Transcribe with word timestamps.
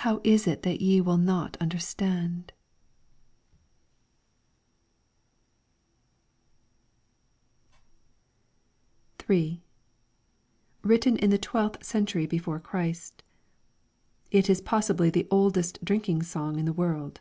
How 0.00 0.22
is 0.24 0.46
it 0.46 0.62
that 0.62 0.80
ye 0.80 1.02
will 1.02 1.18
not 1.18 1.58
understand? 1.60 2.54
LYRICS 9.20 9.26
FROM 9.26 9.26
THE 9.26 9.26
CHINESE 9.26 9.50
III 9.52 9.62
Written 10.82 11.16
in 11.18 11.28
the 11.28 11.36
twelfth 11.36 11.84
century 11.84 12.24
before 12.26 12.60
Christ. 12.60 13.22
It 14.30 14.48
is 14.48 14.62
possibly 14.62 15.10
the 15.10 15.28
oldest 15.30 15.84
drinking 15.84 16.22
song 16.22 16.58
in 16.58 16.64
the 16.64 16.72
world. 16.72 17.20